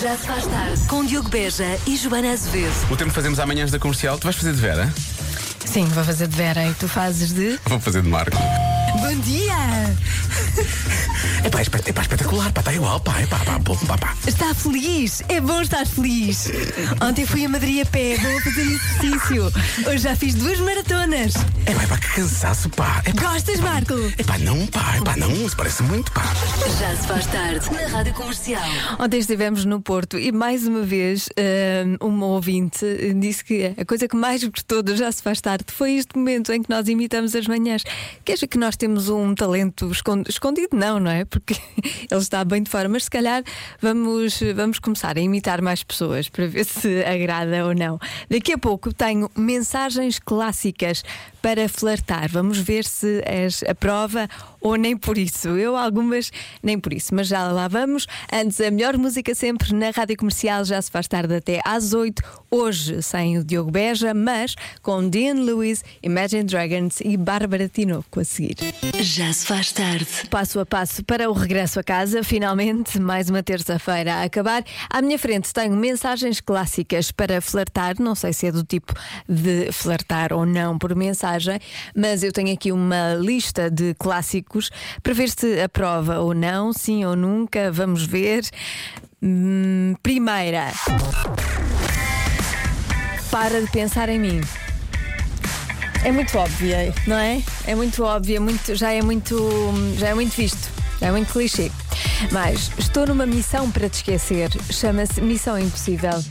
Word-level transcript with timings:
Já 0.00 0.14
se 0.16 0.26
faz 0.26 0.46
tarde 0.46 0.86
com 0.88 1.04
Diogo 1.04 1.30
Beja 1.30 1.78
e 1.86 1.96
Joana 1.96 2.32
Azevedo. 2.32 2.74
O 2.90 2.96
tempo 2.96 3.08
que 3.08 3.14
fazemos 3.14 3.38
amanhãs 3.40 3.70
da 3.70 3.78
comercial, 3.78 4.18
tu 4.18 4.24
vais 4.24 4.36
fazer 4.36 4.52
de 4.52 4.60
Vera? 4.60 4.92
Sim, 5.64 5.86
vou 5.86 6.04
fazer 6.04 6.26
de 6.26 6.36
Vera 6.36 6.66
e 6.66 6.74
tu 6.74 6.86
fazes 6.86 7.32
de. 7.32 7.58
Vou 7.64 7.80
fazer 7.80 8.02
de 8.02 8.08
Marco. 8.08 8.36
Bom 8.36 9.14
dia! 9.20 9.54
É 11.44 11.48
pá, 11.50 11.60
é 11.60 11.62
é 11.62 11.92
pá, 11.92 12.02
espetacular, 12.02 12.52
pá, 12.52 12.60
está 12.60 12.72
igual, 12.74 12.98
pá, 13.00 13.20
é 13.20 13.26
pá, 13.26 13.38
pá, 13.38 13.58
pá, 13.60 13.74
pá, 13.86 13.98
pá. 13.98 14.16
Está 14.26 14.52
feliz? 14.54 15.22
É 15.28 15.40
bom 15.40 15.60
estar 15.60 15.86
feliz. 15.86 16.50
Ontem 17.00 17.24
fui 17.24 17.44
a 17.44 17.48
Madrid 17.48 17.82
a 17.82 17.86
pé, 17.86 18.16
vou 18.16 18.40
fazer 18.40 18.62
exercício. 18.62 19.52
Hoje 19.86 19.98
já 19.98 20.16
fiz 20.16 20.34
duas 20.34 20.58
maratonas. 20.58 21.34
É 21.66 21.72
pá, 21.74 21.82
é 21.82 21.86
pá, 21.86 21.98
que 21.98 22.08
cansaço, 22.14 22.68
pá. 22.70 23.00
É 23.04 23.12
pá, 23.12 23.32
Gostas, 23.32 23.60
Marco? 23.60 23.94
é 24.18 24.24
pá, 24.24 24.38
não, 24.38 24.66
pá, 24.66 24.96
é 24.96 25.00
pá, 25.02 25.16
não, 25.16 25.30
isso 25.46 25.56
parece 25.56 25.82
muito, 25.84 26.10
pá. 26.12 26.24
Já 26.80 26.96
se 26.96 27.06
faz 27.06 27.26
tarde 27.26 27.70
na 27.72 27.86
Rádio 27.96 28.14
Comercial. 28.14 28.62
Ontem 28.98 29.18
estivemos 29.20 29.64
no 29.64 29.80
Porto 29.80 30.18
e 30.18 30.32
mais 30.32 30.66
uma 30.66 30.82
vez 30.82 31.28
hum, 32.00 32.08
uma 32.08 32.26
ouvinte 32.26 32.84
disse 33.20 33.44
que 33.44 33.72
a 33.78 33.84
coisa 33.84 34.08
que 34.08 34.16
mais 34.16 34.42
gostou 34.42 34.82
do 34.82 34.96
Já 34.96 35.12
se 35.12 35.22
faz 35.22 35.40
tarde 35.40 35.66
foi 35.72 35.92
este 35.94 36.16
momento 36.16 36.52
em 36.52 36.60
que 36.62 36.68
nós 36.70 36.88
imitamos 36.88 37.34
as 37.36 37.46
manhãs. 37.46 37.84
Que 38.24 38.32
acha 38.32 38.46
que 38.48 38.58
nós 38.58 38.76
temos 38.76 39.08
um 39.08 39.32
talento 39.34 39.90
escon- 39.92 40.24
escondido? 40.28 40.76
Não, 40.76 40.98
não 41.00 41.10
é? 41.10 41.24
Porque 41.24 41.54
ele 42.10 42.20
está 42.20 42.44
bem 42.44 42.62
de 42.62 42.70
fora, 42.70 42.88
mas 42.88 43.04
se 43.04 43.10
calhar 43.10 43.42
vamos, 43.80 44.40
vamos 44.54 44.78
começar 44.78 45.16
a 45.16 45.20
imitar 45.20 45.62
mais 45.62 45.82
pessoas 45.82 46.28
para 46.28 46.46
ver 46.46 46.64
se 46.64 47.02
agrada 47.04 47.66
ou 47.66 47.74
não. 47.74 47.98
Daqui 48.30 48.52
a 48.52 48.58
pouco 48.58 48.92
tenho 48.92 49.30
mensagens 49.36 50.18
clássicas 50.18 51.02
para 51.46 51.68
flertar. 51.68 52.28
Vamos 52.28 52.58
ver 52.58 52.84
se 52.84 53.22
és 53.24 53.62
a 53.68 53.72
prova 53.72 54.28
ou 54.60 54.74
nem 54.74 54.96
por 54.96 55.16
isso. 55.16 55.46
Eu 55.50 55.76
algumas 55.76 56.32
nem 56.60 56.76
por 56.76 56.92
isso, 56.92 57.14
mas 57.14 57.28
já 57.28 57.46
lá 57.52 57.68
vamos. 57.68 58.04
Antes, 58.32 58.60
a 58.60 58.68
melhor 58.68 58.98
música 58.98 59.32
sempre 59.32 59.72
na 59.72 59.90
rádio 59.90 60.16
comercial 60.16 60.64
já 60.64 60.82
se 60.82 60.90
faz 60.90 61.06
tarde 61.06 61.36
até 61.36 61.60
às 61.64 61.92
8. 61.92 62.20
Hoje 62.50 63.00
sem 63.00 63.38
o 63.38 63.44
Diogo 63.44 63.70
Beja, 63.70 64.12
mas 64.12 64.56
com 64.82 65.08
Dean 65.08 65.34
Lewis, 65.34 65.84
Imagine 66.02 66.42
Dragons 66.42 67.00
e 67.00 67.16
Bárbara 67.16 67.68
Tinoco 67.68 68.18
a 68.18 68.24
seguir. 68.24 68.56
Já 69.00 69.32
se 69.32 69.46
faz 69.46 69.70
tarde. 69.70 70.06
Passo 70.28 70.58
a 70.58 70.66
passo 70.66 71.04
para 71.04 71.30
o 71.30 71.32
regresso 71.32 71.78
a 71.78 71.84
casa, 71.84 72.24
finalmente, 72.24 72.98
mais 72.98 73.30
uma 73.30 73.42
terça-feira 73.42 74.14
a 74.14 74.22
acabar. 74.24 74.64
À 74.90 75.00
minha 75.00 75.18
frente 75.18 75.54
tenho 75.54 75.76
mensagens 75.76 76.40
clássicas 76.40 77.12
para 77.12 77.40
flertar, 77.40 77.94
não 78.00 78.16
sei 78.16 78.32
se 78.32 78.48
é 78.48 78.52
do 78.52 78.64
tipo 78.64 78.92
de 79.28 79.70
flertar 79.70 80.32
ou 80.32 80.44
não 80.44 80.76
por 80.76 80.94
mensagem, 80.96 81.35
mas 81.94 82.22
eu 82.22 82.32
tenho 82.32 82.52
aqui 82.52 82.72
uma 82.72 83.14
lista 83.14 83.70
de 83.70 83.94
clássicos 83.94 84.70
para 85.02 85.12
ver 85.12 85.28
se 85.30 85.60
aprova 85.60 86.20
ou 86.20 86.34
não, 86.34 86.72
sim 86.72 87.04
ou 87.04 87.16
nunca, 87.16 87.70
vamos 87.72 88.04
ver. 88.04 88.44
Hum, 89.22 89.94
primeira. 90.02 90.72
Para 93.30 93.60
de 93.60 93.70
pensar 93.70 94.08
em 94.08 94.18
mim. 94.18 94.40
É 96.04 96.12
muito 96.12 96.38
óbvia, 96.38 96.94
não 97.06 97.16
é? 97.16 97.42
É 97.66 97.74
muito 97.74 98.04
óbvia, 98.04 98.40
muito, 98.40 98.74
já 98.76 98.92
é 98.92 99.02
muito, 99.02 99.36
já 99.98 100.08
é 100.08 100.14
muito 100.14 100.36
visto, 100.36 100.70
é 101.00 101.10
muito 101.10 101.32
clichê. 101.32 101.70
Mas 102.30 102.70
estou 102.78 103.06
numa 103.06 103.26
missão 103.26 103.70
para 103.70 103.88
te 103.88 103.94
esquecer. 103.94 104.50
Chama-se 104.70 105.20
Missão 105.20 105.58
Impossível. 105.58 106.22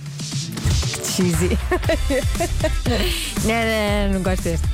Cheesy. 1.15 1.57
não, 3.45 4.09
não, 4.09 4.13
não 4.15 4.21
gosto 4.21 4.43
deste. 4.43 4.67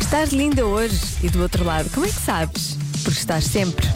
Estás 0.00 0.30
linda 0.30 0.64
hoje 0.64 0.98
e 1.22 1.28
do 1.28 1.42
outro 1.42 1.62
lado. 1.64 1.90
Como 1.90 2.06
é 2.06 2.08
que 2.08 2.14
sabes? 2.14 2.78
Porque 3.04 3.18
estás 3.18 3.44
sempre. 3.44 3.86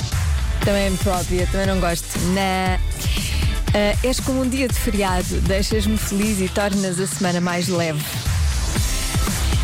Também 0.62 0.86
é 0.86 0.91
muito 0.91 1.08
óbvia, 1.08 1.48
também 1.51 1.67
não 1.67 1.81
gosto. 1.81 2.06
Não. 2.19 2.78
Ah, 3.73 3.97
és 4.03 4.20
como 4.20 4.42
um 4.42 4.48
dia 4.48 4.69
de 4.69 4.75
feriado, 4.75 5.41
deixas-me 5.42 5.97
feliz 5.97 6.41
e 6.41 6.48
tornas 6.48 7.01
a 7.01 7.06
semana 7.06 7.41
mais 7.41 7.69
leve. 7.69 8.05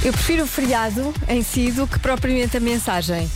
Eu 0.05 0.13
prefiro 0.13 0.45
o 0.45 0.47
feriado 0.47 1.13
em 1.29 1.43
si 1.43 1.73
do 1.73 1.87
que 1.87 1.99
propriamente 1.99 2.57
a 2.57 2.61
mensagem. 2.61 3.29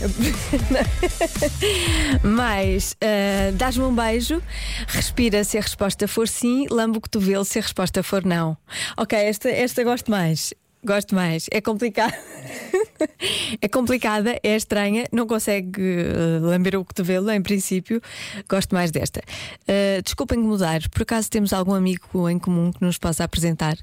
Mas 2.22 2.96
ah, 3.00 3.50
dás-me 3.54 3.84
um 3.84 3.94
beijo, 3.94 4.40
respira 4.86 5.42
se 5.42 5.58
a 5.58 5.60
resposta 5.60 6.06
for 6.06 6.28
sim, 6.28 6.66
lambe 6.70 6.98
o 6.98 7.00
cotovelo 7.00 7.44
se 7.44 7.58
a 7.58 7.62
resposta 7.62 8.02
for 8.02 8.24
não. 8.24 8.56
Ok, 8.96 9.18
esta, 9.18 9.48
esta 9.50 9.82
gosto 9.82 10.10
mais. 10.10 10.54
Gosto 10.84 11.14
mais. 11.14 11.46
É 11.50 11.60
complicado. 11.60 12.14
é 13.60 13.68
complicada, 13.68 14.38
é 14.42 14.56
estranha, 14.56 15.04
não 15.12 15.26
consegue 15.26 15.82
eh, 15.82 16.38
lamber 16.40 16.76
o 16.76 16.84
cotovelo, 16.84 17.30
em 17.30 17.42
princípio. 17.42 18.00
Gosto 18.48 18.74
mais 18.74 18.90
desta. 18.90 19.20
Uh, 19.62 20.02
desculpem 20.02 20.38
mudar, 20.38 20.88
por 20.88 21.02
acaso 21.02 21.28
temos 21.28 21.52
algum 21.52 21.74
amigo 21.74 22.28
em 22.30 22.38
comum 22.38 22.72
que 22.72 22.82
nos 22.82 22.96
possa 22.96 23.24
apresentar? 23.24 23.76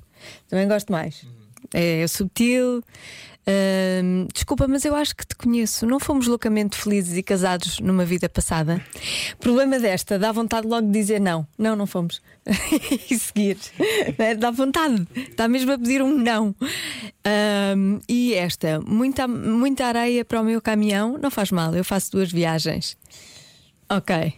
Também 0.49 0.67
gosto 0.67 0.91
mais. 0.91 1.25
É 1.73 2.05
subtil. 2.07 2.83
Ahm, 3.47 4.27
desculpa, 4.33 4.67
mas 4.67 4.83
eu 4.83 4.93
acho 4.93 5.15
que 5.15 5.25
te 5.25 5.33
conheço. 5.33 5.85
Não 5.85 6.01
fomos 6.01 6.27
loucamente 6.27 6.75
felizes 6.75 7.17
e 7.17 7.23
casados 7.23 7.79
numa 7.79 8.03
vida 8.03 8.27
passada. 8.27 8.83
Problema 9.39 9.79
desta, 9.79 10.19
dá 10.19 10.33
vontade 10.33 10.67
logo 10.67 10.85
de 10.85 10.91
dizer 10.91 11.21
não. 11.21 11.47
Não, 11.57 11.73
não 11.73 11.87
fomos. 11.87 12.21
e 13.09 13.17
seguir. 13.17 13.57
É? 14.17 14.35
Dá 14.35 14.51
vontade. 14.51 15.07
Está 15.15 15.47
mesmo 15.47 15.71
a 15.71 15.77
pedir 15.77 16.01
um 16.01 16.17
não. 16.17 16.53
Ahm, 17.23 17.99
e 18.09 18.33
esta, 18.33 18.81
muita, 18.85 19.25
muita 19.27 19.85
areia 19.85 20.25
para 20.25 20.41
o 20.41 20.43
meu 20.43 20.61
caminhão, 20.61 21.17
não 21.17 21.31
faz 21.31 21.49
mal, 21.49 21.73
eu 21.73 21.85
faço 21.85 22.11
duas 22.11 22.29
viagens. 22.29 22.97
Ok. 23.89 24.33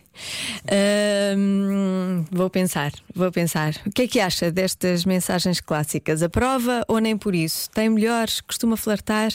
Ahm, 0.72 2.26
vou 2.32 2.50
pensar, 2.50 2.92
vou 3.16 3.32
pensar. 3.32 3.74
O 3.86 3.92
que 3.92 4.04
é 4.04 4.08
que 4.08 4.20
acha 4.20 4.52
destas 4.52 5.06
mensagens 5.06 5.60
clássicas? 5.60 6.22
Aprova 6.22 6.84
ou 6.88 7.00
nem 7.00 7.18
por 7.18 7.34
isso? 7.34 7.70
Tem 7.72 7.90
melhores? 7.90 8.42
Costuma 8.42 8.78
flertar? 8.78 9.32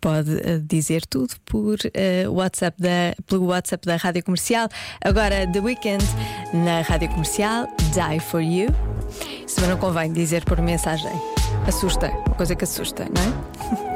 Pode 0.00 0.40
eh, 0.40 0.58
dizer 0.62 1.04
tudo 1.04 1.34
por 1.44 1.78
eh, 1.92 2.26
WhatsApp 2.28 2.80
da, 2.80 3.14
pelo 3.26 3.46
WhatsApp 3.46 3.84
da 3.84 3.96
Rádio 3.96 4.24
Comercial. 4.24 4.68
Agora, 5.04 5.46
The 5.52 5.60
Weekend 5.60 6.04
na 6.54 6.80
Rádio 6.82 7.08
Comercial, 7.10 7.66
Die 7.92 8.20
for 8.20 8.40
You. 8.40 8.68
Isso 9.46 9.60
não 9.62 9.76
convém 9.76 10.12
dizer 10.12 10.44
por 10.44 10.60
mensagem. 10.62 11.12
Assusta, 11.66 12.08
uma 12.26 12.36
coisa 12.36 12.54
que 12.54 12.64
assusta, 12.64 13.04
não 13.04 13.86
é? 13.86 13.86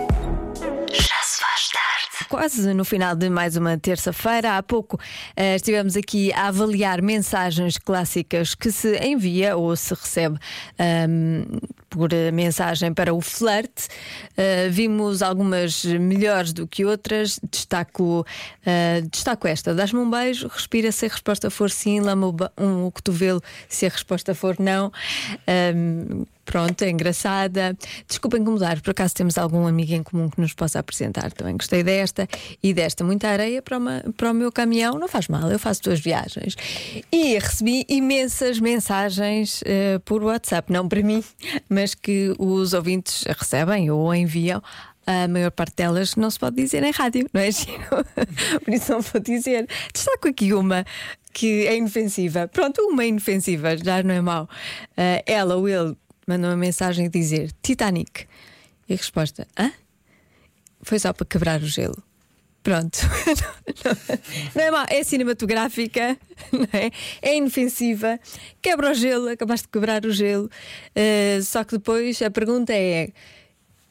Quase 2.35 2.75
no 2.75 2.85
final 2.85 3.15
de 3.15 3.31
mais 3.31 3.55
uma 3.55 3.79
terça-feira, 3.79 4.57
há 4.57 4.63
pouco 4.63 4.99
eh, 5.37 5.55
estivemos 5.55 5.97
aqui 5.97 6.33
a 6.33 6.49
avaliar 6.49 7.01
mensagens 7.01 7.79
clássicas 7.79 8.57
que 8.57 8.73
se 8.73 8.97
envia 9.07 9.57
ou 9.57 9.77
se 9.77 9.95
recebe 9.95 10.37
ahm, 10.77 11.45
por 11.89 12.13
eh, 12.13 12.33
mensagem 12.33 12.93
para 12.93 13.15
o 13.15 13.21
flerte. 13.21 13.87
Eh, 14.37 14.69
vimos 14.69 15.23
algumas 15.23 15.85
melhores 15.85 16.53
do 16.53 16.67
que 16.67 16.85
outras. 16.85 17.39
Destaco, 17.53 18.27
eh, 18.67 19.03
destaco 19.13 19.47
esta: 19.47 19.73
dás-me 19.73 20.01
um 20.01 20.11
beijo, 20.11 20.49
respira 20.49 20.91
se 20.91 21.07
a 21.07 21.11
resposta 21.11 21.49
for 21.51 21.71
sim, 21.71 22.01
lama 22.01 22.27
o 22.27 22.37
um, 22.61 22.87
o 22.87 22.91
cotovelo 22.91 23.41
se 23.69 23.87
a 23.87 23.89
resposta 23.91 24.35
for 24.35 24.57
não. 24.59 24.91
Ahm, 25.47 26.25
Pronto, 26.55 26.83
é 26.83 26.91
engraçada. 26.91 27.77
Desculpem 28.07 28.41
incomodar, 28.41 28.81
por 28.81 28.93
acaso 28.93 29.13
temos 29.13 29.37
algum 29.37 29.67
amigo 29.67 29.93
em 29.93 30.05
comum 30.05 30.31
que 30.31 30.41
nos 30.41 30.53
possa 30.53 30.79
apresentar. 30.79 31.33
Também 31.33 31.57
gostei 31.57 31.83
desta 31.83 32.29
e 32.63 32.73
desta. 32.73 33.03
Muita 33.03 33.27
areia 33.27 33.61
para, 33.61 33.77
uma- 33.77 34.05
para 34.17 34.31
o 34.31 34.35
meu 34.35 34.53
caminhão, 34.53 34.97
não 34.97 35.09
faz 35.09 35.27
mal, 35.27 35.51
eu 35.51 35.59
faço 35.59 35.83
duas 35.83 35.99
viagens. 35.99 36.55
E 37.11 37.37
recebi 37.41 37.85
imensas 37.89 38.61
mensagens 38.61 39.65
eh, 39.67 39.99
por 40.05 40.23
WhatsApp, 40.23 40.73
não 40.73 40.89
para 40.89 41.03
mim, 41.03 41.25
mas 41.69 41.93
que 41.93 42.33
os 42.39 42.73
ouvintes 42.73 43.25
recebem 43.37 43.91
ou 43.91 44.15
enviam. 44.15 44.63
A 45.05 45.27
maior 45.27 45.51
parte 45.51 45.75
delas 45.75 46.15
não 46.15 46.31
se 46.31 46.39
pode 46.39 46.55
dizer 46.55 46.85
em 46.85 46.93
rádio, 46.93 47.29
não 47.35 47.41
é? 47.41 47.51
Giro? 47.51 47.83
Por 48.65 48.73
isso 48.73 48.93
não 48.93 49.01
vou 49.01 49.21
dizer. 49.21 49.67
Destaco 49.93 50.29
aqui 50.29 50.55
uma 50.55 50.87
que 51.33 51.67
é 51.67 51.77
inofensiva. 51.77 52.47
Pronto, 52.49 52.81
uma 52.81 53.05
inofensiva, 53.05 53.77
já 53.77 54.03
não 54.05 54.15
é 54.15 54.21
mau. 54.23 54.49
Ah, 54.97 55.21
ela 55.27 55.57
ele 55.69 55.97
mandou 56.27 56.51
uma 56.51 56.57
mensagem 56.57 57.07
a 57.07 57.09
dizer 57.09 57.53
Titanic. 57.63 58.27
E 58.89 58.95
a 58.95 58.97
resposta: 58.97 59.47
hã? 59.59 59.73
Foi 60.83 60.99
só 60.99 61.13
para 61.13 61.27
quebrar 61.27 61.63
o 61.63 61.67
gelo. 61.67 62.03
Pronto. 62.63 62.99
não, 63.85 64.19
não 64.57 64.63
é 64.63 64.71
mau, 64.71 64.87
é 64.89 65.05
cinematográfica, 65.05 66.19
não 66.51 66.67
é? 66.73 66.91
é 67.21 67.37
inofensiva, 67.37 68.19
quebra 68.63 68.91
o 68.91 68.95
gelo, 68.95 69.29
acabaste 69.29 69.67
de 69.67 69.71
quebrar 69.71 70.07
o 70.07 70.11
gelo. 70.11 70.51
Ah, 70.97 71.43
só 71.43 71.63
que 71.63 71.73
depois 71.73 72.21
a 72.23 72.31
pergunta 72.31 72.73
é: 72.73 73.11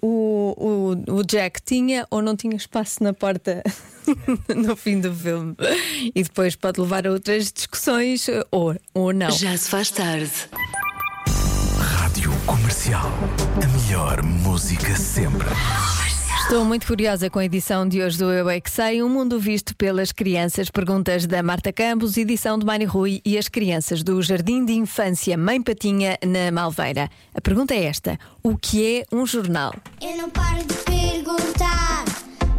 o, 0.02 0.96
o, 1.08 1.20
o 1.20 1.24
Jack 1.24 1.62
tinha 1.62 2.08
ou 2.10 2.22
não 2.22 2.36
tinha 2.36 2.56
espaço 2.56 3.04
na 3.04 3.14
porta 3.14 3.64
no 4.54 4.76
fim 4.76 5.00
do 5.00 5.14
filme? 5.14 5.56
E 6.14 6.24
depois 6.24 6.56
pode 6.56 6.82
levar 6.82 7.06
a 7.06 7.12
outras 7.12 7.52
discussões 7.54 8.28
ou, 8.52 8.76
ou 8.94 9.14
não. 9.14 9.30
Já 9.32 9.56
se 9.56 9.70
faz 9.70 9.92
tarde. 9.92 10.32
Comercial. 12.46 13.10
A 13.64 13.68
melhor 13.68 14.22
música 14.22 14.96
sempre. 14.96 15.48
Estou 16.42 16.66
muito 16.66 16.86
curiosa 16.86 17.30
com 17.30 17.40
a 17.40 17.46
edição 17.46 17.88
de 17.88 18.02
hoje 18.02 18.18
do 18.18 18.32
Eu 18.32 18.50
é 18.50 18.60
que 18.60 18.70
Sei, 18.70 19.02
um 19.02 19.08
mundo 19.08 19.40
visto 19.40 19.74
pelas 19.76 20.12
crianças. 20.12 20.70
Perguntas 20.70 21.26
da 21.26 21.42
Marta 21.42 21.72
Campos, 21.72 22.18
edição 22.18 22.60
de 22.60 22.66
Mani 22.66 22.84
Rui 22.84 23.22
e 23.26 23.38
as 23.38 23.48
crianças 23.48 24.04
do 24.04 24.22
Jardim 24.22 24.66
de 24.66 24.74
Infância 24.74 25.38
Mãe 25.38 25.62
Patinha 25.62 26.18
na 26.26 26.52
Malveira. 26.52 27.10
A 27.34 27.40
pergunta 27.40 27.74
é 27.74 27.86
esta: 27.86 28.20
o 28.44 28.58
que 28.58 29.00
é 29.00 29.16
um 29.16 29.26
jornal? 29.26 29.74
Eu 30.02 30.18
não 30.18 30.30
paro 30.30 30.60
de 30.66 30.74
perguntar, 30.84 32.04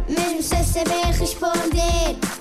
mesmo 0.09 0.41
sem 0.41 0.63
saber 0.63 1.05
responder. 1.17 2.34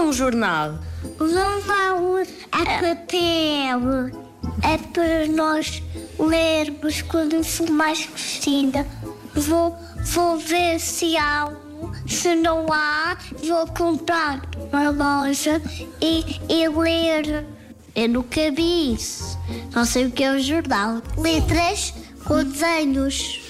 É, 0.00 0.02
um 0.02 0.12
jornal? 0.12 0.78
O 1.18 1.28
jornal 1.28 2.18
é 2.18 2.94
papel. 2.94 4.20
É 4.62 4.78
para 4.92 5.26
nós 5.28 5.82
lermos 6.18 7.02
quando 7.02 7.42
for 7.44 7.70
mais 7.70 8.06
crescida. 8.06 8.86
Vou, 9.34 9.76
vou 10.12 10.38
ver 10.38 10.80
se 10.80 11.16
há 11.16 11.46
um. 11.46 11.92
Se 12.06 12.34
não 12.34 12.66
há, 12.72 13.16
vou 13.42 13.66
comprar 13.68 14.42
uma 14.72 14.90
loja 14.90 15.60
e, 16.00 16.40
e 16.48 16.68
ler. 16.68 17.46
Eu 17.94 18.08
nunca 18.08 18.50
vi 18.50 18.94
isso. 18.94 19.38
Não 19.74 19.84
sei 19.84 20.06
o 20.06 20.10
que 20.10 20.24
é 20.24 20.32
um 20.32 20.38
jornal. 20.38 21.02
Letras 21.16 21.92
com 22.24 22.44
desenhos. 22.44 23.40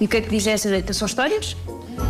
E 0.00 0.04
o 0.04 0.08
que 0.08 0.16
é 0.16 0.20
que 0.20 0.30
diz 0.30 0.46
essa 0.46 0.68
letra? 0.68 0.92
São 0.92 1.06
histórias? 1.06 1.56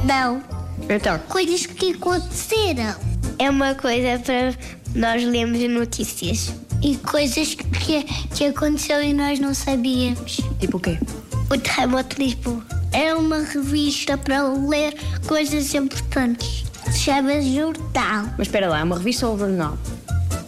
Não. 0.04 0.42
Então. 0.88 1.18
Coisas 1.28 1.66
que 1.66 1.92
aconteceram. 1.92 3.11
É 3.38 3.50
uma 3.50 3.74
coisa 3.74 4.18
para 4.18 4.54
nós 4.94 5.22
lermos 5.24 5.60
notícias. 5.68 6.52
E 6.82 6.96
coisas 6.96 7.54
que, 7.54 8.02
que 8.34 8.46
aconteceu 8.46 9.02
e 9.02 9.12
nós 9.12 9.38
não 9.38 9.54
sabíamos. 9.54 10.40
Tipo 10.58 10.76
o 10.78 10.80
quê? 10.80 10.98
O 11.50 11.56
terremoto 11.58 12.16
de 12.16 12.24
Lisboa. 12.24 12.64
É 12.92 13.14
uma 13.14 13.38
revista 13.38 14.18
para 14.18 14.42
ler 14.48 14.94
coisas 15.26 15.72
importantes. 15.74 16.64
Se 16.90 16.98
chama 16.98 17.40
Jornal. 17.40 18.26
Mas 18.36 18.48
espera 18.48 18.68
lá, 18.68 18.80
é 18.80 18.84
uma 18.84 18.98
revista 18.98 19.26
ou 19.28 19.34
um 19.34 19.38
jornal? 19.38 19.78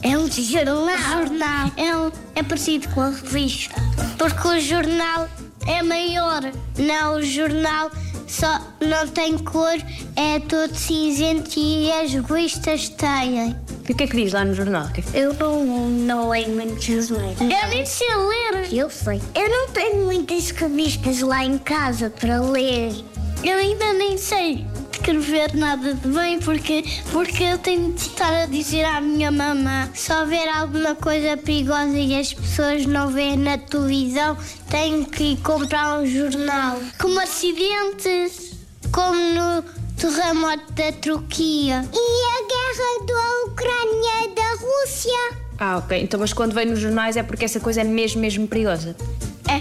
É 0.02 0.18
um 0.18 0.28
jornal. 0.30 1.70
É, 1.76 1.96
um- 1.96 2.10
é 2.34 2.42
parecido 2.42 2.88
com 2.90 3.00
a 3.00 3.10
revista. 3.10 3.74
Porque 4.18 4.48
o 4.48 4.60
jornal 4.60 5.28
é 5.66 5.82
maior. 5.82 6.42
Não, 6.76 7.14
o 7.16 7.22
jornal 7.22 7.90
só 8.26 8.60
não 8.80 9.06
tem 9.08 9.38
cor, 9.38 9.76
é 10.16 10.40
todo 10.40 10.74
cinzento 10.74 11.58
e 11.58 11.90
as 11.92 12.12
revistas 12.12 12.88
têm. 12.88 13.56
E 13.88 13.92
o 13.92 13.94
que 13.94 14.04
é 14.04 14.06
que 14.06 14.16
diz 14.16 14.32
lá 14.32 14.44
no 14.44 14.54
jornal? 14.54 14.88
É 14.96 15.18
Eu 15.18 15.34
não, 15.34 15.88
não 15.88 16.28
leio 16.30 16.48
muitas 16.50 17.10
letras. 17.10 17.40
Eu 17.40 17.68
nem 17.68 17.84
sei 17.84 18.08
ler. 18.14 18.72
Eu 18.72 18.90
sei. 18.90 19.20
Eu 19.34 19.48
não 19.48 19.68
tenho 19.68 20.04
muitas 20.04 20.50
revistas 20.50 21.20
lá 21.20 21.44
em 21.44 21.58
casa 21.58 22.10
para 22.10 22.40
ler. 22.40 22.92
Eu 23.42 23.58
ainda 23.58 23.92
nem 23.92 24.16
sei 24.16 24.66
escrever 25.04 25.54
nada 25.54 25.92
de 25.92 26.08
bem 26.08 26.38
porque, 26.38 26.82
porque 27.12 27.44
eu 27.44 27.58
tenho 27.58 27.92
de 27.92 28.00
estar 28.00 28.32
a 28.32 28.46
dizer 28.46 28.84
à 28.84 29.02
minha 29.02 29.30
mamã 29.30 29.90
se 29.92 30.10
houver 30.10 30.48
alguma 30.48 30.94
coisa 30.94 31.36
perigosa 31.36 31.98
e 31.98 32.18
as 32.18 32.32
pessoas 32.32 32.86
não 32.86 33.10
veem 33.10 33.36
na 33.36 33.58
televisão, 33.58 34.36
tenho 34.70 35.04
que 35.04 35.32
ir 35.32 35.36
comprar 35.38 36.00
um 36.00 36.06
jornal. 36.06 36.80
Como 36.98 37.20
acidentes, 37.20 38.54
como 38.90 39.14
no 39.14 39.62
terremoto 39.96 40.72
da 40.72 40.90
Turquia. 40.92 41.84
E 41.92 42.24
a 42.26 42.40
guerra 42.48 43.06
da 43.06 43.52
Ucrânia 43.52 44.24
e 44.24 44.34
da 44.34 44.50
Rússia. 44.52 45.44
Ah, 45.58 45.76
ok. 45.76 46.00
Então, 46.02 46.18
mas 46.18 46.32
quando 46.32 46.54
vem 46.54 46.64
nos 46.64 46.80
jornais 46.80 47.16
é 47.18 47.22
porque 47.22 47.44
essa 47.44 47.60
coisa 47.60 47.82
é 47.82 47.84
mesmo, 47.84 48.22
mesmo 48.22 48.48
perigosa. 48.48 48.96
É, 49.48 49.60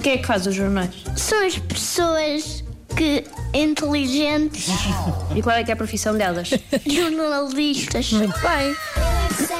Quem 0.00 0.14
é 0.14 0.18
que 0.18 0.26
faz 0.26 0.46
os 0.46 0.54
jornais? 0.54 0.94
são 1.16 1.46
as 1.46 1.58
pessoas 1.58 2.64
que 3.00 3.24
inteligentes, 3.54 4.68
E 5.34 5.40
qual 5.40 5.56
é 5.56 5.64
que 5.64 5.70
é 5.70 5.74
a 5.74 5.76
profissão 5.76 6.18
delas? 6.18 6.50
jornalistas. 6.86 8.12
Muito 8.12 8.38
bem. 8.40 8.76
Eu 8.98 9.06
é 9.06 9.26
que 9.26 9.42
sei, 9.42 9.56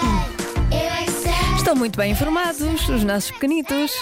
eu 0.70 0.92
é 0.92 1.04
que 1.04 1.10
sei. 1.10 1.56
Estão 1.56 1.75
muito 1.75 1.96
bem 1.96 2.12
informados, 2.12 2.60
os 2.87 3.02
nossos 3.02 3.31
pequenitos. 3.31 3.92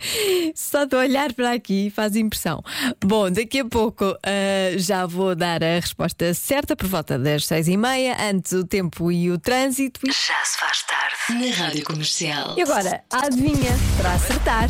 Só 0.54 0.84
de 0.84 0.96
olhar 0.96 1.32
para 1.32 1.52
aqui 1.52 1.90
faz 1.90 2.16
impressão. 2.16 2.62
Bom, 3.02 3.30
daqui 3.30 3.60
a 3.60 3.64
pouco 3.64 4.04
ah, 4.22 4.76
já 4.76 5.06
vou 5.06 5.34
dar 5.34 5.62
a 5.62 5.76
resposta 5.76 6.31
certa 6.34 6.76
por 6.76 6.86
volta 6.86 7.18
das 7.18 7.46
seis 7.46 7.68
e 7.68 7.76
meia, 7.76 8.16
antes 8.30 8.52
o 8.52 8.64
tempo 8.64 9.10
e 9.10 9.30
o 9.30 9.38
trânsito. 9.38 10.00
Já 10.06 10.44
se 10.44 10.58
faz 10.58 10.82
tarde. 10.82 11.44
Na 11.44 11.54
Rádio 11.54 11.84
Comercial. 11.84 12.54
E 12.56 12.62
agora, 12.62 13.02
a 13.10 13.26
adivinha 13.26 13.72
para 13.96 14.12
acertar. 14.12 14.68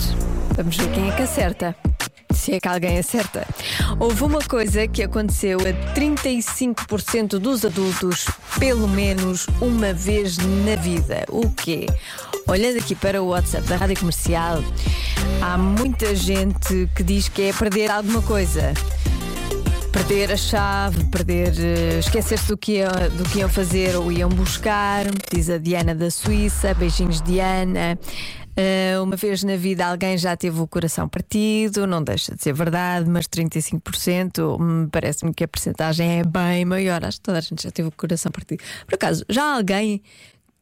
Vamos 0.57 0.76
ver 0.76 0.90
quem 0.92 1.11
é 1.11 1.16
que 1.16 1.23
acerta. 1.23 1.76
Se 2.33 2.52
é 2.52 2.61
que 2.61 2.69
alguém 2.69 2.99
acerta. 2.99 3.47
Houve 4.00 4.25
uma 4.25 4.40
coisa 4.40 4.88
que 4.88 5.02
aconteceu 5.02 5.59
a 5.61 5.95
35% 5.95 7.38
dos 7.38 7.64
adultos, 7.64 8.26
pelo 8.59 8.88
menos 8.88 9.47
uma 9.61 9.92
vez 9.92 10.38
na 10.38 10.76
vida. 10.76 11.25
O 11.28 11.50
quê? 11.50 11.87
Olhando 12.47 12.78
aqui 12.78 12.95
para 12.95 13.23
o 13.23 13.28
WhatsApp 13.28 13.66
da 13.69 13.76
Rádio 13.76 13.99
Comercial, 13.99 14.62
há 15.40 15.57
muita 15.57 16.14
gente 16.16 16.88
que 16.97 17.02
diz 17.02 17.28
que 17.28 17.42
é 17.42 17.52
perder 17.52 17.90
alguma 17.90 18.23
coisa. 18.23 18.73
Perder 19.92 20.32
a 20.32 20.37
chave, 20.37 21.04
perder, 21.04 21.52
eh, 21.58 21.99
esquecer-se 21.99 22.49
do, 22.49 22.56
que 22.56 22.80
do 23.16 23.25
que 23.30 23.38
iam 23.38 23.49
fazer 23.49 23.94
ou 23.96 24.11
iam 24.11 24.28
buscar, 24.28 25.04
diz 25.32 25.50
a 25.50 25.58
Diana 25.58 25.94
da 25.94 26.11
Suíça. 26.11 26.75
Beijinhos, 26.75 27.20
Diana. 27.20 27.99
Eh, 28.54 28.99
uma 29.00 29.16
vez 29.16 29.42
na 29.42 29.56
vida 29.56 29.87
alguém 29.87 30.18
já 30.18 30.37
teve 30.37 30.61
o 30.61 30.66
coração 30.66 31.08
partido, 31.08 31.87
não 31.87 32.02
deixa 32.02 32.34
de 32.34 32.42
ser 32.42 32.52
verdade, 32.52 33.08
mas 33.08 33.26
35% 33.26 34.61
hum, 34.61 34.88
parece-me 34.90 35.32
que 35.32 35.44
a 35.44 35.49
percentagem 35.49 36.20
é 36.20 36.25
bem 36.25 36.64
maior. 36.64 37.04
Acho 37.04 37.18
que 37.18 37.22
toda 37.22 37.38
a 37.38 37.40
gente 37.40 37.62
já 37.62 37.70
teve 37.70 37.88
o 37.88 37.92
coração 37.92 38.30
partido. 38.30 38.62
Por 38.87 38.94
acaso, 38.94 39.25
já 39.28 39.56
alguém 39.56 40.02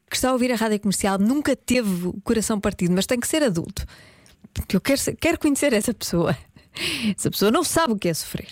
que 0.08 0.16
está 0.16 0.30
a 0.30 0.32
ouvir 0.32 0.52
a 0.52 0.56
rádio 0.56 0.80
comercial 0.80 1.18
nunca 1.18 1.54
teve 1.56 2.08
o 2.08 2.20
coração 2.22 2.60
partido, 2.60 2.92
mas 2.94 3.06
tem 3.06 3.18
que 3.18 3.26
ser 3.26 3.42
adulto. 3.42 3.86
Porque 4.52 4.76
eu 4.76 4.80
quero, 4.80 5.00
quero 5.20 5.38
conhecer 5.38 5.72
essa 5.72 5.94
pessoa. 5.94 6.36
Essa 7.16 7.30
pessoa 7.30 7.50
não 7.50 7.64
sabe 7.64 7.92
o 7.92 7.98
que 7.98 8.08
é 8.08 8.14
sofrer. 8.14 8.50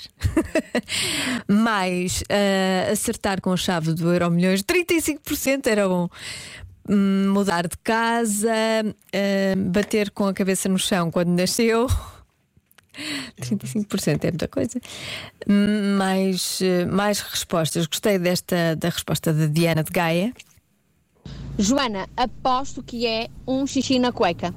Mas 1.48 2.22
ah, 2.28 2.90
acertar 2.92 3.40
com 3.40 3.52
a 3.52 3.56
chave 3.56 3.92
do 3.92 4.12
Euro 4.12 4.30
Milhões, 4.30 4.62
35% 4.62 5.66
era 5.66 5.88
bom. 5.88 6.08
Hum, 6.88 7.30
Mudar 7.32 7.66
de 7.66 7.76
casa, 7.78 8.52
ah, 8.52 9.56
bater 9.56 10.10
com 10.10 10.26
a 10.26 10.34
cabeça 10.34 10.68
no 10.68 10.78
chão 10.78 11.10
quando 11.10 11.28
nasceu. 11.28 11.88
35% 13.40 14.24
é 14.24 14.30
muita 14.30 14.48
coisa. 14.48 14.80
Mais, 15.96 16.60
eh, 16.60 16.84
mais 16.86 17.20
respostas. 17.20 17.86
Gostei 17.86 18.18
desta 18.18 18.74
da 18.76 18.88
resposta 18.88 19.32
da 19.32 19.46
Diana 19.46 19.84
de 19.84 19.92
Gaia. 19.92 20.32
Joana, 21.58 22.08
aposto 22.16 22.82
que 22.82 23.06
é 23.06 23.28
um 23.46 23.66
xixi 23.66 23.98
na 23.98 24.12
cueca. 24.12 24.54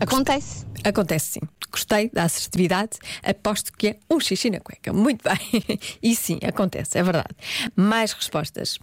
Acontece. 0.00 0.66
Acontece 0.84 1.32
sim. 1.32 1.40
Gostei 1.74 2.08
da 2.08 2.22
assertividade. 2.22 2.98
Aposto 3.20 3.72
que 3.76 3.88
é 3.88 3.96
um 4.08 4.20
xixi 4.20 4.48
na 4.48 4.60
cueca. 4.60 4.92
Muito 4.92 5.24
bem. 5.28 5.78
E 6.00 6.14
sim, 6.14 6.38
acontece, 6.46 6.96
é 6.98 7.02
verdade. 7.02 7.34
Mais 7.74 8.12
respostas. 8.12 8.78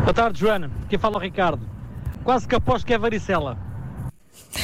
Boa 0.00 0.14
tarde, 0.14 0.40
Joana. 0.40 0.70
Quem 0.88 0.98
fala 0.98 1.16
é 1.16 1.18
o 1.18 1.20
Ricardo. 1.20 1.68
Quase 2.24 2.48
que 2.48 2.54
aposto 2.54 2.86
que 2.86 2.94
é 2.94 2.98
varicela. 2.98 3.58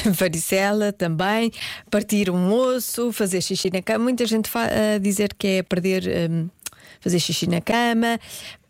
Varicela 0.17 0.91
também, 0.91 1.51
partir 1.91 2.31
um 2.31 2.51
osso, 2.51 3.11
fazer 3.11 3.41
xixi 3.41 3.69
na 3.71 3.83
cama. 3.83 4.05
Muita 4.05 4.25
gente 4.25 4.49
a 4.57 4.97
dizer 4.97 5.35
que 5.35 5.47
é 5.47 5.63
perder, 5.63 6.31
hum, 6.31 6.49
fazer 6.99 7.19
xixi 7.19 7.47
na 7.47 7.61
cama, 7.61 8.19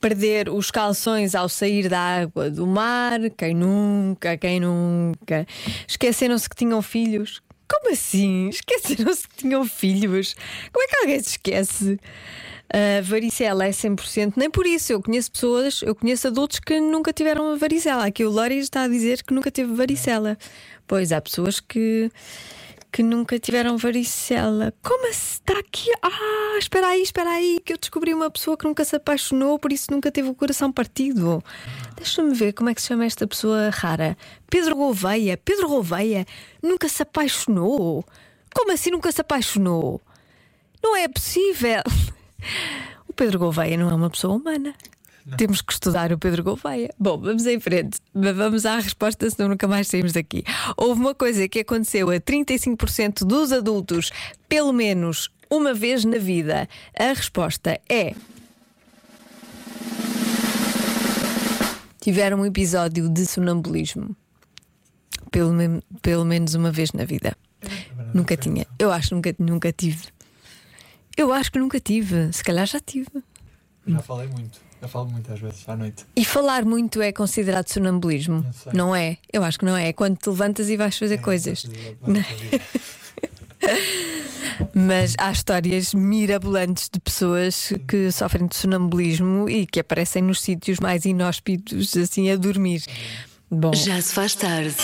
perder 0.02 0.50
os 0.50 0.70
calções 0.70 1.36
ao 1.36 1.48
sair 1.48 1.88
da 1.88 2.00
água 2.00 2.50
do 2.50 2.68
mar. 2.68 3.20
Quem 3.38 3.54
nunca, 3.54 4.36
quem 4.36 4.60
nunca. 4.60 5.48
Esqueceram-se 5.88 6.50
que 6.50 6.56
tinham 6.58 6.82
filhos. 6.82 7.42
Como 7.74 7.92
assim? 7.92 8.50
Esqueceram-se 8.50 9.27
que 9.27 9.36
tinham 9.38 9.65
filhos? 9.65 10.36
Como 10.72 10.84
é 10.84 10.88
que 10.88 10.96
alguém 10.98 11.20
se 11.20 11.30
esquece? 11.32 12.00
A 12.70 13.01
varicela 13.01 13.65
é 13.65 13.72
100%, 13.72 14.34
nem 14.36 14.50
por 14.50 14.68
isso. 14.68 14.94
Eu 14.94 15.01
conheço 15.01 15.32
pessoas, 15.32 15.82
eu 15.82 15.96
conheço 15.96 16.27
adultos 16.27 16.60
que 16.60 16.80
nunca 16.80 17.12
tiveram 17.12 17.58
varicela. 17.58 18.06
Aqui 18.06 18.24
o 18.24 18.30
Lori 18.30 18.60
está 18.60 18.84
a 18.84 18.88
dizer 18.88 19.24
que 19.24 19.34
nunca 19.34 19.50
teve 19.50 19.74
varicela. 19.74 20.38
Pois 20.88 21.12
há 21.12 21.20
pessoas 21.20 21.60
que, 21.60 22.12
que 22.94 23.02
nunca 23.02 23.40
tiveram 23.40 23.76
varicela. 23.76 24.72
Como 24.84 25.10
assim? 25.10 25.34
Está 25.34 25.58
aqui? 25.58 25.92
Ah, 26.00 26.58
espera 26.60 26.90
aí, 26.90 27.02
espera 27.02 27.32
aí, 27.32 27.60
que 27.66 27.74
eu 27.74 27.78
descobri 27.78 28.14
uma 28.14 28.30
pessoa 28.30 28.56
que 28.56 28.66
nunca 28.66 28.86
se 28.86 28.96
apaixonou, 28.96 29.58
por 29.58 29.74
isso 29.74 29.92
nunca 29.92 30.12
teve 30.12 30.30
o 30.30 30.36
coração 30.36 30.72
partido. 30.72 31.44
Deixa-me 31.96 32.36
ver 32.36 32.54
como 32.54 32.70
é 32.70 32.76
que 32.76 32.82
se 32.82 32.90
chama 32.90 33.04
esta 33.04 33.26
pessoa 33.26 33.72
rara. 33.72 34.16
Pedro 34.48 34.76
Gouveia. 34.76 35.36
Pedro 35.36 35.68
Gouveia 35.68 36.24
nunca 36.62 36.88
se 36.88 37.02
apaixonou. 37.02 38.06
Como 38.54 38.72
assim 38.72 38.92
nunca 38.92 39.12
se 39.12 39.22
apaixonou? 39.22 40.00
Não 40.82 40.96
é 40.96 41.08
possível. 41.08 41.82
O 43.08 43.14
Pedro 43.16 43.38
Gouveia 43.38 43.78
não 43.78 43.92
é 43.92 43.94
uma 43.94 44.10
pessoa 44.10 44.34
humana. 44.34 44.74
Temos 45.38 45.62
que 45.62 45.72
estudar 45.74 46.12
o 46.12 46.18
Pedro 46.18 46.44
Gouveia. 46.44 46.94
Bom, 47.00 47.18
vamos 47.18 47.46
em 47.46 47.60
frente. 47.60 48.00
Vamos 48.13 48.65
à 48.65 48.77
resposta, 48.80 49.30
senão 49.30 49.50
nunca 49.50 49.68
mais 49.68 49.88
saímos 49.88 50.12
daqui. 50.13 50.44
Houve 50.75 51.00
uma 51.01 51.15
coisa 51.15 51.48
que 51.48 51.60
aconteceu 51.60 52.10
a 52.10 52.15
35% 52.15 53.25
dos 53.25 53.51
adultos, 53.51 54.12
pelo 54.50 54.74
menos 54.74 55.30
uma 55.50 55.74
vez 55.74 56.03
na 56.03 56.18
vida. 56.18 56.68
A 56.98 57.13
resposta 57.13 57.80
é. 57.89 58.13
Tiveram 62.01 62.39
um 62.42 62.46
episódio 62.46 63.08
de 63.10 63.25
sonambulismo. 63.25 64.15
Pelo, 65.32 65.53
men- 65.53 65.82
pelo 66.01 66.25
menos 66.25 66.53
uma 66.53 66.72
vez 66.72 66.92
na 66.92 67.06
vida. 67.06 67.36
Nunca 68.13 68.36
tinha. 68.36 68.68
Eu 68.77 68.92
acho 68.92 69.10
que 69.10 69.15
nunca, 69.15 69.36
nunca 69.39 69.72
tive. 69.72 70.03
Eu 71.15 71.32
acho 71.32 71.51
que 71.51 71.60
nunca 71.60 71.80
tive. 71.80 72.32
Se 72.34 72.44
calhar 72.44 72.65
já 72.68 72.80
tive. 72.80 73.08
Já 73.88 74.00
falei 74.00 74.28
muito. 74.28 74.60
Já 74.82 74.88
falo 74.88 75.10
muitas 75.10 75.40
vezes 75.40 75.63
à 75.68 75.75
noite. 75.75 76.06
E 76.16 76.25
falar 76.25 76.66
muito 76.66 77.02
é 77.02 77.12
considerado 77.12 77.68
sonambulismo, 77.70 78.46
não 78.74 78.96
é? 78.96 79.18
Eu 79.32 79.44
acho 79.44 79.58
que 79.60 79.66
não 79.66 79.78
é. 79.78 79.90
É 79.90 79.94
quando 79.94 80.18
te 80.18 80.30
levantas 80.30 80.70
e 80.70 80.75
vais 80.75 80.98
fazer 80.98 81.20
coisas. 81.20 81.66
Mas 84.74 85.16
há 85.18 85.32
histórias 85.32 85.94
mirabolantes 85.94 86.90
de 86.92 87.00
pessoas 87.00 87.72
que 87.88 88.12
sofrem 88.12 88.48
de 88.48 88.56
sonambulismo 88.56 89.50
e 89.50 89.66
que 89.66 89.80
aparecem 89.80 90.22
nos 90.22 90.42
sítios 90.42 90.80
mais 90.80 91.06
inóspitos, 91.06 91.96
assim, 91.96 92.30
a 92.30 92.36
dormir. 92.36 92.84
Bom, 93.50 93.74
Já 93.74 94.02
se 94.02 94.13
faz 94.13 94.36
tarde. 94.36 94.75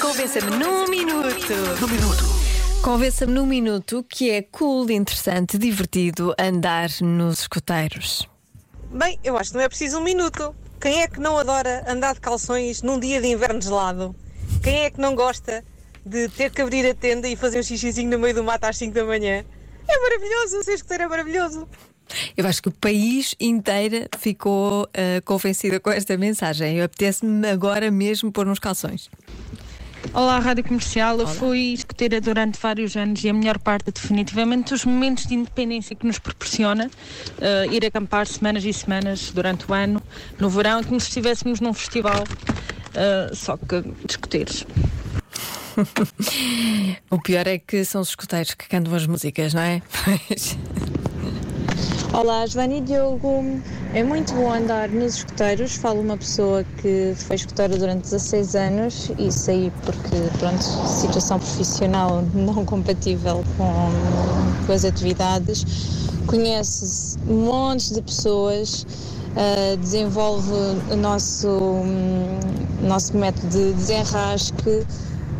convença-me 0.00 0.56
num 0.56 0.88
minuto. 0.88 1.52
Num 1.80 1.88
minuto. 1.88 2.55
Convença-me 2.82 3.32
num 3.32 3.46
minuto 3.46 4.04
que 4.08 4.30
é 4.30 4.42
cool, 4.42 4.90
interessante, 4.90 5.58
divertido 5.58 6.34
andar 6.38 6.88
nos 7.00 7.40
escoteiros. 7.40 8.28
Bem, 8.90 9.18
eu 9.24 9.36
acho 9.36 9.50
que 9.50 9.56
não 9.56 9.64
é 9.64 9.68
preciso 9.68 9.98
um 9.98 10.02
minuto. 10.02 10.54
Quem 10.80 11.02
é 11.02 11.08
que 11.08 11.18
não 11.18 11.36
adora 11.36 11.84
andar 11.88 12.14
de 12.14 12.20
calções 12.20 12.82
num 12.82 13.00
dia 13.00 13.20
de 13.20 13.26
inverno 13.26 13.60
gelado? 13.60 14.14
Quem 14.62 14.84
é 14.84 14.90
que 14.90 15.00
não 15.00 15.14
gosta 15.14 15.64
de 16.04 16.28
ter 16.28 16.50
que 16.50 16.62
abrir 16.62 16.88
a 16.88 16.94
tenda 16.94 17.28
e 17.28 17.34
fazer 17.34 17.58
um 17.58 17.62
xixizinho 17.62 18.10
no 18.10 18.18
meio 18.18 18.34
do 18.34 18.44
mato 18.44 18.64
às 18.64 18.76
5 18.76 18.94
da 18.94 19.04
manhã? 19.04 19.44
É 19.88 20.00
maravilhoso, 20.00 20.62
ser 20.62 20.74
escoteiro 20.74 21.04
é 21.04 21.08
maravilhoso. 21.08 21.68
Eu 22.36 22.46
acho 22.46 22.62
que 22.62 22.68
o 22.68 22.72
país 22.72 23.34
inteiro 23.40 24.08
ficou 24.18 24.88
ah, 24.94 25.20
convencida 25.24 25.80
com 25.80 25.90
esta 25.90 26.16
mensagem. 26.16 26.76
Eu 26.76 26.84
Apetece-me 26.84 27.48
agora 27.48 27.90
mesmo 27.90 28.30
pôr 28.30 28.46
nos 28.46 28.58
calções. 28.58 29.10
Olá, 30.12 30.38
Rádio 30.38 30.64
Comercial. 30.64 31.20
Eu 31.20 31.26
fui 31.26 31.72
escoteira 31.74 32.20
durante 32.20 32.58
vários 32.60 32.96
anos 32.96 33.22
e 33.24 33.28
a 33.28 33.32
melhor 33.32 33.58
parte, 33.58 33.90
definitivamente, 33.90 34.74
os 34.74 34.84
momentos 34.84 35.26
de 35.26 35.34
independência 35.34 35.94
que 35.94 36.06
nos 36.06 36.18
proporciona 36.18 36.90
eh, 37.40 37.66
ir 37.70 37.84
acampar 37.84 38.26
semanas 38.26 38.64
e 38.64 38.72
semanas 38.72 39.30
durante 39.30 39.70
o 39.70 39.74
ano, 39.74 40.02
no 40.38 40.48
verão, 40.48 40.82
como 40.82 40.98
se 41.00 41.08
estivéssemos 41.08 41.60
num 41.60 41.72
festival, 41.72 42.24
eh, 42.94 43.30
só 43.34 43.56
que 43.56 43.82
de 43.82 43.94
escoteiros. 44.10 44.66
O 47.10 47.20
pior 47.20 47.46
é 47.46 47.58
que 47.58 47.84
são 47.84 48.00
os 48.00 48.08
escuteiros 48.08 48.54
que 48.54 48.66
cantam 48.66 48.94
as 48.94 49.06
músicas, 49.06 49.52
não 49.52 49.60
é? 49.60 49.82
Pois. 50.28 50.56
Olá, 52.12 52.46
Joana 52.46 52.74
e 52.74 52.80
Diogo. 52.80 53.42
É 53.92 54.02
muito 54.02 54.32
bom 54.34 54.52
andar 54.52 54.88
nos 54.88 55.16
escuteiros. 55.16 55.76
Falo 55.76 56.00
uma 56.00 56.16
pessoa 56.16 56.64
que 56.80 57.12
foi 57.16 57.36
escuteira 57.36 57.76
durante 57.76 58.02
16 58.02 58.54
anos 58.54 59.10
e 59.18 59.30
saí 59.30 59.72
porque, 59.84 60.16
pronto, 60.38 60.62
situação 60.62 61.38
profissional 61.38 62.22
não 62.32 62.64
compatível 62.64 63.44
com, 63.56 64.66
com 64.66 64.72
as 64.72 64.84
atividades. 64.84 65.64
Conhece 66.26 67.18
montes 67.26 67.90
de 67.92 68.00
pessoas, 68.00 68.86
ah, 69.36 69.76
desenvolve 69.76 70.52
o 70.90 70.96
nosso, 70.96 71.48
hum, 71.48 72.38
nosso 72.82 73.16
método 73.16 73.48
de 73.48 73.72
desenrasque. 73.74 74.86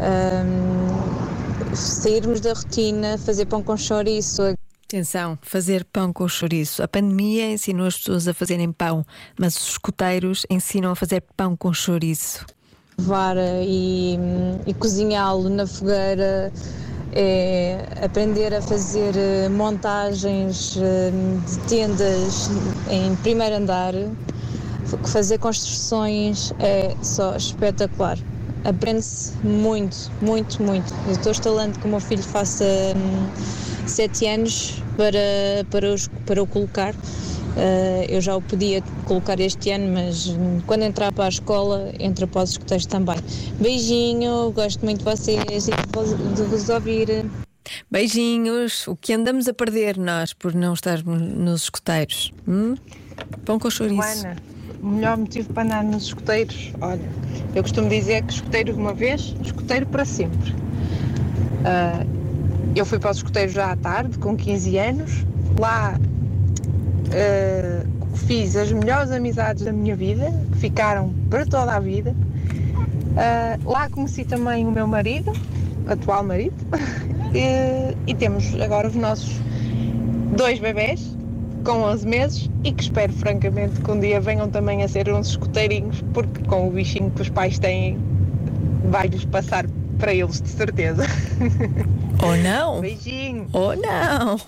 hum, 0.01 1.27
sairmos 1.75 2.41
da 2.41 2.53
rotina, 2.55 3.19
fazer 3.19 3.47
pão 3.47 3.63
com 3.63 3.77
chouriço, 3.77 4.43
Atenção, 4.88 5.37
fazer 5.43 5.85
pão 5.85 6.12
com 6.12 6.28
chouriço. 6.28 6.81
A 6.81 6.87
pandemia 6.87 7.50
ensinou 7.50 7.88
as 7.88 7.99
pessoas 7.99 8.28
a 8.28 8.33
fazerem 8.33 8.71
pão, 8.71 9.05
mas 9.37 9.57
os 9.57 9.71
escuteiros 9.71 10.47
ensinam 10.49 10.93
a 10.93 10.95
fazer 10.95 11.25
pão 11.37 11.57
com 11.57 11.73
chouriço. 11.73 12.47
levar 12.97 13.37
e, 13.64 14.16
e 14.64 14.73
cozinhá-lo 14.75 15.49
na 15.49 15.66
fogueira, 15.66 16.52
é 17.12 17.85
aprender 18.00 18.55
a 18.55 18.62
fazer 18.62 19.16
eh, 19.16 19.49
montagens 19.49 20.76
eh, 20.76 21.11
de 21.11 21.59
tendas 21.69 22.49
em 22.88 23.16
primeiro 23.16 23.57
andar, 23.57 23.93
fazer 25.02 25.38
construções 25.38 26.52
é 26.61 26.95
só 27.02 27.35
espetacular. 27.35 28.19
Aprende-se 28.64 29.33
muito, 29.43 30.12
muito, 30.23 30.62
muito. 30.62 30.95
Eu 31.07 31.12
estou 31.12 31.33
estalando 31.33 31.76
que 31.76 31.87
o 31.87 31.90
meu 31.90 32.00
filho 32.00 32.23
faça 32.23 32.64
hum, 32.64 33.66
sete 33.87 34.26
anos 34.26 34.83
para, 34.97 35.64
para, 35.71 35.93
os, 35.93 36.09
para 36.26 36.43
o 36.43 36.47
colocar. 36.47 36.95
Uh, 36.95 38.05
eu 38.09 38.21
já 38.21 38.37
o 38.37 38.43
podia 38.43 38.83
colocar 39.07 39.40
este 39.40 39.71
ano, 39.71 39.95
mas 39.95 40.31
quando 40.66 40.83
entrar 40.83 41.11
para 41.11 41.25
a 41.25 41.28
escola, 41.28 41.90
entra 41.99 42.26
para 42.26 42.43
os 42.43 42.50
escuteiros 42.50 42.85
também. 42.85 43.16
Beijinho, 43.59 44.50
gosto 44.52 44.85
muito 44.85 44.99
de 44.99 45.05
vocês 45.05 45.69
e 45.69 45.71
de 45.71 46.45
vos- 46.45 46.69
ouvir. 46.69 47.25
Beijinhos. 47.90 48.87
O 48.87 48.95
que 48.95 49.12
andamos 49.14 49.49
a 49.49 49.55
perder 49.55 49.97
nós 49.97 50.33
por 50.35 50.55
não 50.55 50.75
estarmos 50.75 51.21
nos 51.21 51.62
escuteiros? 51.62 52.33
Hum? 52.47 52.75
Pão 53.47 53.59
com 53.59 53.71
chouriço. 53.71 54.02
Joana, 54.02 54.37
o 54.83 54.87
melhor 54.88 55.16
motivo 55.16 55.52
para 55.55 55.62
andar 55.62 55.85
nos 55.85 56.05
escuteiros, 56.05 56.73
olha, 56.81 57.09
eu 57.55 57.62
costumo 57.62 57.88
dizer 57.88 58.23
que 58.23 58.35
escuteiro 58.35 58.75
uma 58.76 58.93
vez, 58.93 59.35
escuteiro 59.43 59.87
para 59.87 60.05
sempre. 60.05 60.55
Ah, 61.64 62.05
eu 62.78 62.85
fui 62.85 62.99
para 62.99 63.11
os 63.11 63.18
escuteiros 63.18 63.54
já 63.54 63.73
à 63.73 63.76
tarde, 63.76 64.18
com 64.18 64.37
15 64.37 64.78
anos, 64.78 65.26
lá 65.59 65.99
ah, 67.12 67.87
fiz 68.14 68.56
as 68.56 68.73
melhores 68.73 69.11
amizades 69.11 69.64
da 69.64 69.73
minha 69.73 69.97
vida, 69.97 70.33
que 70.52 70.59
ficaram 70.59 71.12
para 71.30 71.47
toda 71.47 71.73
a 71.73 71.80
vida. 71.80 72.14
Ah, 73.16 73.59
lá 73.64 73.88
conheci 73.88 74.25
também 74.25 74.66
o 74.66 74.71
meu 74.71 74.87
marido, 74.87 75.33
atual 75.87 76.25
marido, 76.25 76.56
e, 77.35 77.97
e 78.11 78.14
temos 78.14 78.54
agora 78.61 78.88
os 78.88 78.95
nossos 78.95 79.40
dois 80.37 80.59
bebés 80.59 81.16
com 81.64 81.83
11 81.83 82.06
meses 82.06 82.50
e 82.62 82.73
que 82.73 82.83
espero 82.83 83.12
francamente 83.12 83.80
que 83.80 83.90
um 83.90 83.99
dia 83.99 84.21
venham 84.21 84.49
também 84.49 84.85
a 84.85 84.88
ser 84.88 85.12
uns 85.12 85.30
escuteirinhos, 85.30 86.04
porque 86.12 86.45
com 86.45 86.68
o 86.68 86.71
bichinho 86.71 87.11
que 87.11 87.23
os 87.23 87.28
pais 87.28 87.59
têm, 87.59 87.99
vai-lhes 88.88 89.25
passar 89.25 89.66
para 89.99 90.14
eles 90.14 90.40
de 90.40 90.49
certeza. 90.49 91.04
Ou 92.23 92.37
não? 92.37 92.81
Beijinho. 92.81 93.49
Ou 93.53 93.77
não. 93.77 94.39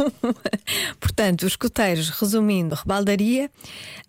Portanto, 0.98 1.42
os 1.42 1.52
escuteiros, 1.52 2.08
resumindo, 2.10 2.74
rebaldaria, 2.74 3.50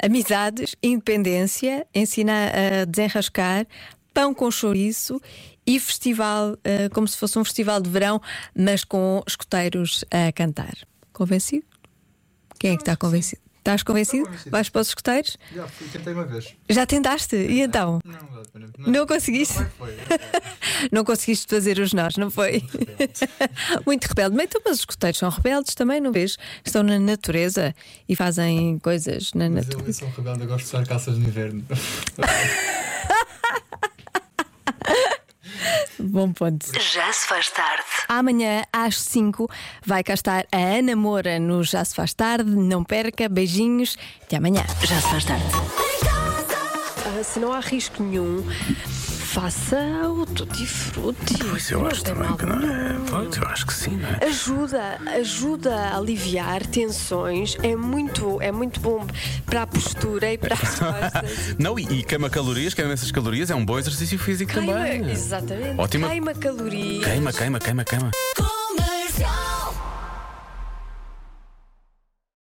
amizades, 0.01 0.75
independência, 0.81 1.85
ensina 1.93 2.51
a 2.81 2.85
desenrascar, 2.85 3.67
pão 4.13 4.33
com 4.33 4.49
chouriço 4.49 5.21
e 5.65 5.79
festival, 5.79 6.57
eh, 6.63 6.89
como 6.89 7.07
se 7.07 7.17
fosse 7.17 7.37
um 7.37 7.43
festival 7.43 7.79
de 7.81 7.89
verão, 7.89 8.21
mas 8.55 8.83
com 8.83 9.21
escuteiros 9.27 10.03
a 10.09 10.31
cantar. 10.31 10.73
Convencido? 11.13 11.65
Quem 12.59 12.71
é 12.71 12.75
que 12.75 12.81
está 12.81 12.95
convencido? 12.95 13.48
Estás 13.59 13.83
convencido? 13.83 14.25
convencido. 14.25 14.49
Vais 14.51 14.69
para 14.69 14.81
os 14.81 14.87
escuteiros? 14.87 15.37
Já 15.53 15.67
fui, 15.67 15.87
tentei 15.89 16.13
uma 16.13 16.25
vez. 16.25 16.55
Já 16.69 16.85
tentaste? 16.85 17.35
E 17.35 17.61
então? 17.61 17.99
Não, 18.03 18.13
exatamente. 18.39 18.71
Não 18.79 19.05
conseguiste? 19.05 19.59
Não 19.59 19.69
foi, 19.71 19.95
Não 20.91 21.03
conseguiste 21.03 21.45
fazer 21.47 21.77
os 21.79 21.93
nós, 21.93 22.15
não 22.15 22.31
foi? 22.31 22.63
Muito 23.85 24.05
rebelde. 24.05 24.35
Mas, 24.35 24.45
então, 24.45 24.61
mas 24.65 24.73
os 24.75 24.79
escuteiros 24.79 25.19
são 25.19 25.29
rebeldes 25.29 25.75
também, 25.75 25.99
não 26.01 26.11
vês? 26.11 26.37
Estão 26.65 26.81
na 26.83 26.97
natureza 26.99 27.75
e 28.07 28.15
fazem 28.15 28.79
coisas 28.79 29.33
na 29.33 29.49
Mas 29.49 29.67
eu, 29.67 29.77
natureza. 29.77 29.89
eu 29.89 29.93
sou 29.93 30.09
rebelde, 30.17 30.41
eu 30.41 30.47
gosto 30.47 30.65
de 30.65 30.75
usar 30.75 30.87
calças 30.87 31.17
no 31.17 31.25
inverno. 31.27 31.63
Bom 35.99 36.31
ponto. 36.31 36.65
Já 36.79 37.11
se 37.11 37.27
faz 37.27 37.49
tarde. 37.49 37.83
Amanhã 38.07 38.63
às 38.71 38.99
5 39.01 39.49
vai 39.85 40.03
cá 40.03 40.13
estar 40.13 40.45
a 40.51 40.57
Ana 40.57 40.95
Moura 40.95 41.39
no 41.39 41.63
Já 41.63 41.83
Se 41.83 41.93
Faz 41.93 42.13
Tarde. 42.13 42.49
Não 42.49 42.83
perca, 42.83 43.27
beijinhos. 43.27 43.97
Até 44.23 44.37
amanhã. 44.37 44.63
Já 44.81 45.01
se 45.01 45.09
faz 45.09 45.25
tarde. 45.25 45.43
Ah, 47.05 47.23
se 47.23 47.39
não 47.39 47.51
há 47.51 47.59
risco 47.59 48.01
nenhum, 48.01 48.45
faça 49.39 49.77
o 50.09 50.25
tutti 50.25 50.65
frutti. 50.67 51.37
Pois 51.37 51.71
eu 51.71 51.87
acho 51.87 52.03
tem 52.03 52.13
também 52.13 52.35
que 52.35 52.45
não 52.45 52.55
é. 52.61 52.95
Pois 53.09 53.37
eu 53.37 53.47
acho 53.47 53.65
que 53.65 53.73
sim, 53.73 53.95
não 53.95 54.09
é? 54.09 54.25
Ajuda, 54.25 54.99
ajuda 55.15 55.73
a 55.73 55.97
aliviar 55.97 56.65
tensões. 56.65 57.55
É 57.63 57.73
muito, 57.73 58.41
é 58.41 58.51
muito 58.51 58.81
bom 58.81 59.07
para 59.45 59.61
a 59.61 59.67
postura 59.67 60.33
e 60.33 60.37
para 60.37 60.55
as 60.55 60.75
costas. 60.77 61.55
Não, 61.57 61.79
e, 61.79 61.83
e 61.83 62.03
queima 62.03 62.29
calorias, 62.29 62.73
queima 62.73 62.91
essas 62.91 63.11
calorias, 63.11 63.49
é 63.49 63.55
um 63.55 63.63
bom 63.65 63.79
exerccio 63.79 64.19
físico 64.19 64.51
Queima, 64.51 64.73
também. 64.73 65.09
exatamente. 65.09 65.79
Ótima. 65.79 66.09
Queima 66.09 66.33
calorias. 66.33 67.05
Queima, 67.05 67.31
queima, 67.31 67.59
queima, 67.59 67.83
queima. 67.85 68.11